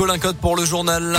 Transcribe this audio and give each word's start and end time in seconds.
Colin 0.00 0.18
Code 0.20 0.36
pour 0.36 0.54
le 0.54 0.64
journal. 0.64 1.16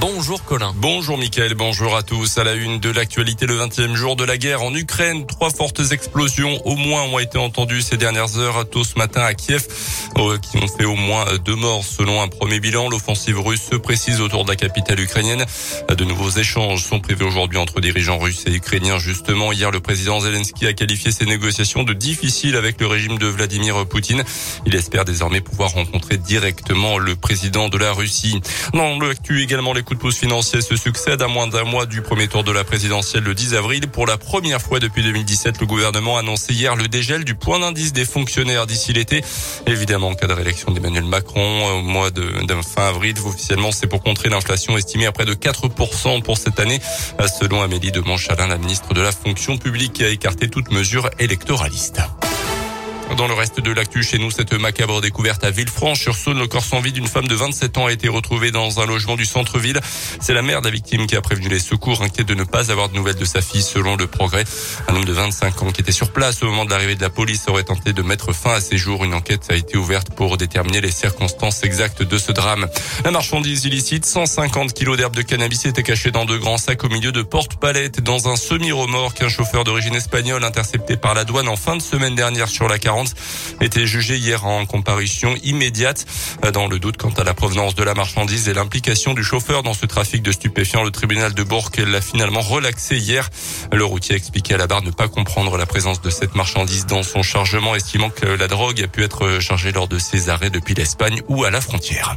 Bonjour 0.00 0.42
Colin. 0.44 0.72
Bonjour 0.76 1.18
Mickaël, 1.18 1.52
bonjour 1.52 1.94
à 1.94 2.02
tous. 2.02 2.38
À 2.38 2.44
la 2.44 2.54
une 2.54 2.80
de 2.80 2.88
l'actualité, 2.88 3.44
le 3.44 3.58
20e 3.58 3.94
jour 3.94 4.16
de 4.16 4.24
la 4.24 4.38
guerre 4.38 4.62
en 4.62 4.74
Ukraine. 4.74 5.26
Trois 5.26 5.50
fortes 5.50 5.82
explosions 5.92 6.58
au 6.66 6.74
moins 6.74 7.02
ont 7.02 7.18
été 7.18 7.36
entendues 7.36 7.82
ces 7.82 7.98
dernières 7.98 8.38
heures 8.38 8.66
tôt 8.70 8.82
ce 8.82 8.96
matin 8.96 9.20
à 9.20 9.34
Kiev, 9.34 9.66
euh, 10.16 10.38
qui 10.38 10.56
ont 10.56 10.68
fait 10.68 10.86
au 10.86 10.96
moins 10.96 11.26
deux 11.44 11.54
morts 11.54 11.84
selon 11.84 12.22
un 12.22 12.28
premier 12.28 12.60
bilan. 12.60 12.88
L'offensive 12.88 13.38
russe 13.38 13.60
se 13.70 13.76
précise 13.76 14.22
autour 14.22 14.44
de 14.44 14.48
la 14.48 14.56
capitale 14.56 15.00
ukrainienne. 15.00 15.44
De 15.94 16.04
nouveaux 16.06 16.30
échanges 16.30 16.82
sont 16.82 17.00
prévus 17.00 17.24
aujourd'hui 17.24 17.58
entre 17.58 17.82
dirigeants 17.82 18.18
russes 18.18 18.44
et 18.46 18.54
ukrainiens. 18.54 18.98
Justement, 18.98 19.52
hier, 19.52 19.70
le 19.70 19.80
président 19.80 20.20
Zelensky 20.20 20.66
a 20.66 20.72
qualifié 20.72 21.12
ces 21.12 21.26
négociations 21.26 21.82
de 21.82 21.92
difficiles 21.92 22.56
avec 22.56 22.80
le 22.80 22.86
régime 22.86 23.18
de 23.18 23.26
Vladimir 23.26 23.86
Poutine. 23.86 24.24
Il 24.64 24.74
espère 24.74 25.04
désormais 25.04 25.42
pouvoir 25.42 25.72
rencontrer 25.72 26.16
directement 26.16 26.96
le 26.96 27.16
président 27.16 27.68
de 27.68 27.76
la 27.76 27.92
Russie. 27.92 28.40
Actu 29.10 29.42
également 29.42 29.72
les 29.72 29.82
coups 29.90 29.98
de 29.98 30.02
pouce 30.02 30.18
financiers 30.18 30.60
se 30.60 30.76
succèdent 30.76 31.20
à 31.20 31.26
moins 31.26 31.48
d'un 31.48 31.64
mois 31.64 31.84
du 31.84 32.00
premier 32.00 32.28
tour 32.28 32.44
de 32.44 32.52
la 32.52 32.62
présidentielle 32.62 33.24
le 33.24 33.34
10 33.34 33.54
avril. 33.54 33.88
Pour 33.88 34.06
la 34.06 34.18
première 34.18 34.62
fois 34.62 34.78
depuis 34.78 35.02
2017, 35.02 35.58
le 35.60 35.66
gouvernement 35.66 36.16
a 36.16 36.20
annoncé 36.20 36.52
hier 36.52 36.76
le 36.76 36.86
dégel 36.86 37.24
du 37.24 37.34
point 37.34 37.58
d'indice 37.58 37.92
des 37.92 38.04
fonctionnaires 38.04 38.68
d'ici 38.68 38.92
l'été. 38.92 39.24
Évidemment, 39.66 40.10
en 40.10 40.14
cas 40.14 40.28
de 40.28 40.32
réélection 40.32 40.70
d'Emmanuel 40.70 41.02
Macron 41.02 41.78
au 41.78 41.82
mois 41.82 42.12
de, 42.12 42.22
fin 42.62 42.86
avril, 42.86 43.16
officiellement, 43.26 43.72
c'est 43.72 43.88
pour 43.88 44.00
contrer 44.00 44.28
l'inflation 44.28 44.78
estimée 44.78 45.06
à 45.06 45.12
près 45.12 45.24
de 45.24 45.34
4% 45.34 46.22
pour 46.22 46.38
cette 46.38 46.60
année, 46.60 46.80
selon 47.40 47.60
Amélie 47.60 47.90
de 47.90 48.00
Montchalin, 48.00 48.46
la 48.46 48.58
ministre 48.58 48.94
de 48.94 49.00
la 49.00 49.10
fonction 49.10 49.58
publique, 49.58 49.94
qui 49.94 50.04
a 50.04 50.08
écarté 50.08 50.48
toute 50.48 50.70
mesure 50.70 51.10
électoraliste. 51.18 52.00
Dans 53.16 53.26
le 53.26 53.34
reste 53.34 53.60
de 53.60 53.72
l'actu 53.72 54.02
chez 54.02 54.18
nous, 54.18 54.30
cette 54.30 54.52
macabre 54.52 55.00
découverte 55.00 55.42
à 55.44 55.50
Villefranche-sur-Saône, 55.50 56.38
le 56.38 56.46
corps 56.46 56.64
sans 56.64 56.80
vie 56.80 56.92
d'une 56.92 57.08
femme 57.08 57.26
de 57.26 57.34
27 57.34 57.76
ans 57.76 57.86
a 57.86 57.92
été 57.92 58.08
retrouvé 58.08 58.52
dans 58.52 58.80
un 58.80 58.86
logement 58.86 59.16
du 59.16 59.24
centre-ville. 59.24 59.80
C'est 60.20 60.32
la 60.32 60.42
mère 60.42 60.60
de 60.60 60.66
la 60.66 60.70
victime 60.70 61.06
qui 61.06 61.16
a 61.16 61.20
prévenu 61.20 61.48
les 61.48 61.58
secours, 61.58 62.02
inquiète 62.02 62.28
de 62.28 62.34
ne 62.34 62.44
pas 62.44 62.70
avoir 62.70 62.88
de 62.88 62.94
nouvelles 62.94 63.16
de 63.16 63.24
sa 63.24 63.42
fille 63.42 63.62
selon 63.62 63.96
le 63.96 64.06
progrès. 64.06 64.44
Un 64.88 64.94
homme 64.94 65.04
de 65.04 65.12
25 65.12 65.62
ans 65.62 65.70
qui 65.72 65.80
était 65.80 65.92
sur 65.92 66.12
place 66.12 66.42
au 66.42 66.46
moment 66.46 66.64
de 66.64 66.70
l'arrivée 66.70 66.94
de 66.94 67.02
la 67.02 67.10
police 67.10 67.48
aurait 67.48 67.64
tenté 67.64 67.92
de 67.92 68.02
mettre 68.02 68.32
fin 68.32 68.52
à 68.52 68.60
ses 68.60 68.78
jours. 68.78 69.04
Une 69.04 69.14
enquête 69.14 69.44
a 69.50 69.54
été 69.54 69.76
ouverte 69.76 70.14
pour 70.14 70.36
déterminer 70.36 70.80
les 70.80 70.92
circonstances 70.92 71.64
exactes 71.64 72.02
de 72.02 72.16
ce 72.16 72.30
drame. 72.30 72.68
La 73.04 73.10
marchandise 73.10 73.64
illicite, 73.64 74.06
150 74.06 74.72
kilos 74.72 74.96
d'herbe 74.96 75.16
de 75.16 75.22
cannabis 75.22 75.66
était 75.66 75.82
cachée 75.82 76.12
dans 76.12 76.26
deux 76.26 76.38
grands 76.38 76.58
sacs 76.58 76.84
au 76.84 76.88
milieu 76.88 77.10
de 77.10 77.22
porte-palettes 77.22 78.00
dans 78.00 78.28
un 78.28 78.36
semi-remorque. 78.36 79.20
Un 79.22 79.28
chauffeur 79.28 79.64
d'origine 79.64 79.96
espagnole 79.96 80.44
intercepté 80.44 80.96
par 80.96 81.14
la 81.14 81.24
douane 81.24 81.48
en 81.48 81.56
fin 81.56 81.76
de 81.76 81.82
semaine 81.82 82.14
dernière 82.14 82.48
sur 82.48 82.68
la 82.68 82.78
40 82.78 82.99
était 83.60 83.86
jugé 83.86 84.16
hier 84.16 84.46
en 84.46 84.66
comparution 84.66 85.34
immédiate. 85.42 86.06
Dans 86.52 86.66
le 86.66 86.78
doute 86.78 86.96
quant 86.96 87.10
à 87.10 87.24
la 87.24 87.34
provenance 87.34 87.74
de 87.74 87.82
la 87.82 87.94
marchandise 87.94 88.48
et 88.48 88.54
l'implication 88.54 89.14
du 89.14 89.22
chauffeur 89.22 89.62
dans 89.62 89.74
ce 89.74 89.86
trafic 89.86 90.22
de 90.22 90.32
stupéfiants, 90.32 90.82
le 90.82 90.90
tribunal 90.90 91.34
de 91.34 91.42
Bourg 91.42 91.70
l'a 91.78 92.00
finalement 92.00 92.40
relaxé 92.40 92.96
hier. 92.96 93.28
Le 93.72 93.84
routier 93.84 94.14
a 94.14 94.18
expliqué 94.18 94.54
à 94.54 94.56
la 94.56 94.66
barre 94.66 94.82
ne 94.82 94.90
pas 94.90 95.08
comprendre 95.08 95.56
la 95.56 95.66
présence 95.66 96.00
de 96.00 96.10
cette 96.10 96.34
marchandise 96.34 96.86
dans 96.86 97.02
son 97.02 97.22
chargement, 97.22 97.74
estimant 97.74 98.10
que 98.10 98.26
la 98.26 98.48
drogue 98.48 98.82
a 98.82 98.88
pu 98.88 99.02
être 99.02 99.40
chargée 99.40 99.72
lors 99.72 99.88
de 99.88 99.98
ses 99.98 100.28
arrêts 100.28 100.50
depuis 100.50 100.74
l'Espagne 100.74 101.22
ou 101.28 101.44
à 101.44 101.50
la 101.50 101.60
frontière. 101.60 102.16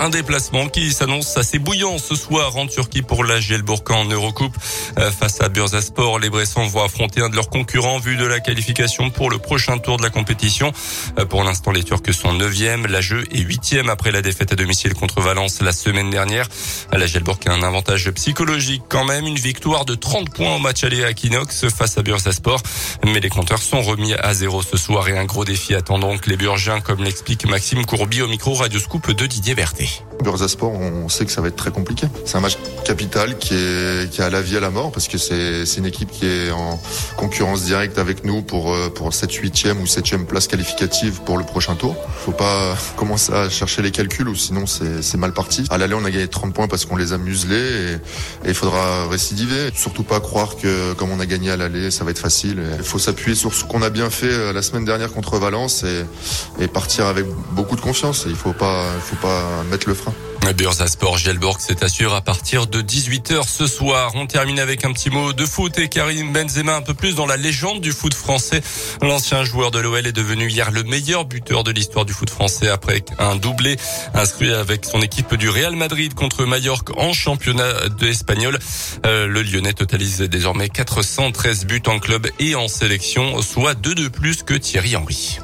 Un 0.00 0.08
déplacement 0.08 0.68
qui 0.68 0.92
s'annonce 0.92 1.36
assez 1.36 1.58
bouillant 1.58 1.98
ce 1.98 2.16
soir 2.16 2.56
en 2.56 2.66
Turquie 2.66 3.02
pour 3.02 3.24
la 3.24 3.38
Bourcan 3.64 4.00
en 4.00 4.04
Eurocoupe. 4.04 4.54
Euh, 4.98 5.10
face 5.10 5.40
à 5.40 5.48
Bursaspor, 5.48 6.18
les 6.18 6.30
Bressans 6.30 6.66
vont 6.66 6.82
affronter 6.82 7.20
un 7.20 7.28
de 7.28 7.36
leurs 7.36 7.48
concurrents 7.48 7.98
vu 7.98 8.16
de 8.16 8.26
la 8.26 8.40
qualification 8.40 9.10
pour 9.10 9.30
le 9.30 9.38
prochain 9.38 9.78
tour 9.78 9.96
de 9.96 10.02
la 10.02 10.10
compétition. 10.10 10.72
Euh, 11.18 11.24
pour 11.24 11.44
l'instant, 11.44 11.70
les 11.70 11.84
Turcs 11.84 12.12
sont 12.12 12.36
9e, 12.36 12.88
la 12.88 13.00
Jeu 13.00 13.24
est 13.30 13.40
8e 13.40 13.88
après 13.88 14.10
la 14.10 14.20
défaite 14.20 14.52
à 14.52 14.56
domicile 14.56 14.94
contre 14.94 15.20
Valence 15.20 15.60
la 15.62 15.72
semaine 15.72 16.10
dernière. 16.10 16.48
La 16.92 17.06
Gelbourg 17.06 17.38
a 17.46 17.52
un 17.52 17.62
avantage 17.62 18.10
psychologique 18.10 18.82
quand 18.88 19.04
même, 19.04 19.26
une 19.26 19.38
victoire 19.38 19.84
de 19.84 19.94
30 19.94 20.30
points 20.30 20.56
au 20.56 20.58
match 20.58 20.82
aller 20.82 21.04
à 21.04 21.12
Kinox 21.14 21.68
face 21.68 21.96
à 21.98 22.02
Bursaspor. 22.02 22.60
Mais 23.04 23.20
les 23.20 23.28
compteurs 23.28 23.62
sont 23.62 23.82
remis 23.82 24.12
à 24.14 24.34
zéro 24.34 24.62
ce 24.62 24.76
soir 24.76 25.08
et 25.08 25.16
un 25.16 25.24
gros 25.24 25.44
défi 25.44 25.74
attend 25.74 25.98
donc 25.98 26.26
les 26.26 26.36
Burgiens 26.36 26.80
comme 26.80 27.04
l'explique 27.04 27.46
Maxime 27.46 27.86
Courby 27.86 28.22
au 28.22 28.28
micro 28.28 28.54
Radio 28.54 28.80
Scoop 28.80 29.10
de 29.12 29.26
Didier 29.26 29.54
Berthet. 29.54 29.93
much. 30.00 30.13
Bursasport, 30.22 30.72
on 30.72 31.08
sait 31.08 31.24
que 31.24 31.32
ça 31.32 31.40
va 31.40 31.48
être 31.48 31.56
très 31.56 31.70
compliqué. 31.70 32.06
C'est 32.24 32.36
un 32.36 32.40
match 32.40 32.58
capital 32.84 33.38
qui 33.38 33.54
est, 33.54 34.10
qui 34.10 34.22
a 34.22 34.30
la 34.30 34.42
vie 34.42 34.56
à 34.56 34.60
la 34.60 34.70
mort 34.70 34.92
parce 34.92 35.08
que 35.08 35.18
c'est, 35.18 35.66
c'est 35.66 35.78
une 35.78 35.86
équipe 35.86 36.10
qui 36.10 36.26
est 36.26 36.50
en 36.50 36.80
concurrence 37.16 37.64
directe 37.64 37.98
avec 37.98 38.24
nous 38.24 38.42
pour, 38.42 38.72
euh, 38.72 38.90
pour 38.90 39.12
cette 39.12 39.32
huitième 39.32 39.80
ou 39.80 39.86
septième 39.86 40.26
place 40.26 40.46
qualificative 40.46 41.20
pour 41.24 41.38
le 41.38 41.44
prochain 41.44 41.74
tour. 41.74 41.96
Faut 42.24 42.32
pas 42.32 42.76
commencer 42.96 43.32
à 43.32 43.48
chercher 43.48 43.82
les 43.82 43.90
calculs 43.90 44.28
ou 44.28 44.34
sinon 44.34 44.66
c'est, 44.66 45.02
c'est 45.02 45.18
mal 45.18 45.32
parti. 45.32 45.64
À 45.70 45.78
l'aller, 45.78 45.94
on 45.94 46.04
a 46.04 46.10
gagné 46.10 46.28
30 46.28 46.52
points 46.54 46.68
parce 46.68 46.84
qu'on 46.84 46.96
les 46.96 47.12
a 47.12 47.18
muselés 47.18 47.98
et 48.44 48.48
il 48.48 48.54
faudra 48.54 49.08
récidiver. 49.08 49.70
Surtout 49.74 50.04
pas 50.04 50.20
croire 50.20 50.56
que 50.56 50.92
comme 50.94 51.10
on 51.10 51.20
a 51.20 51.26
gagné 51.26 51.50
à 51.50 51.56
l'aller, 51.56 51.90
ça 51.90 52.04
va 52.04 52.10
être 52.10 52.18
facile. 52.18 52.62
Il 52.78 52.84
faut 52.84 52.98
s'appuyer 52.98 53.34
sur 53.34 53.54
ce 53.54 53.64
qu'on 53.64 53.82
a 53.82 53.90
bien 53.90 54.10
fait 54.10 54.26
euh, 54.26 54.52
la 54.52 54.62
semaine 54.62 54.84
dernière 54.84 55.12
contre 55.12 55.38
Valence 55.38 55.84
et, 55.84 56.04
et 56.62 56.68
partir 56.68 57.06
avec 57.06 57.26
beaucoup 57.52 57.76
de 57.76 57.80
confiance. 57.80 58.24
Il 58.28 58.36
faut 58.36 58.52
pas, 58.52 58.84
faut 59.00 59.16
pas 59.16 59.64
mettre 59.70 59.88
le 59.88 59.94
frein. 59.94 60.03
Sport 60.86 61.18
Gielborg 61.18 61.58
c'est 61.60 61.82
assuré 61.82 62.14
à 62.14 62.20
partir 62.20 62.66
de 62.66 62.80
18h 62.80 63.48
ce 63.48 63.66
soir. 63.66 64.12
On 64.14 64.26
termine 64.26 64.58
avec 64.58 64.84
un 64.84 64.92
petit 64.92 65.10
mot 65.10 65.32
de 65.32 65.44
foot 65.44 65.78
et 65.78 65.88
Karim 65.88 66.32
Benzema 66.32 66.76
un 66.76 66.82
peu 66.82 66.94
plus 66.94 67.14
dans 67.14 67.26
la 67.26 67.36
légende 67.36 67.80
du 67.80 67.92
foot 67.92 68.14
français. 68.14 68.60
L'ancien 69.02 69.44
joueur 69.44 69.70
de 69.70 69.78
l'OL 69.78 70.06
est 70.06 70.12
devenu 70.12 70.48
hier 70.48 70.70
le 70.70 70.82
meilleur 70.82 71.24
buteur 71.24 71.64
de 71.64 71.70
l'histoire 71.70 72.04
du 72.04 72.12
foot 72.12 72.30
français 72.30 72.68
après 72.68 73.04
un 73.18 73.36
doublé 73.36 73.76
inscrit 74.14 74.52
avec 74.52 74.84
son 74.84 75.00
équipe 75.00 75.34
du 75.34 75.48
Real 75.48 75.74
Madrid 75.76 76.14
contre 76.14 76.44
Mallorca 76.44 76.92
en 76.96 77.12
championnat 77.12 77.72
espagnol. 78.02 78.58
Euh, 79.06 79.26
le 79.26 79.42
Lyonnais 79.42 79.72
totalise 79.72 80.18
désormais 80.20 80.68
413 80.68 81.66
buts 81.66 81.82
en 81.86 81.98
club 81.98 82.28
et 82.38 82.54
en 82.54 82.68
sélection, 82.68 83.40
soit 83.42 83.74
deux 83.74 83.94
de 83.94 84.08
plus 84.08 84.42
que 84.42 84.54
Thierry 84.54 84.96
Henry. 84.96 85.38